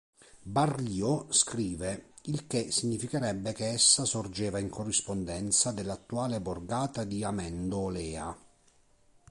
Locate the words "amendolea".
7.23-8.35